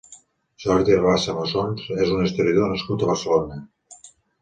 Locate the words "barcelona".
3.15-3.65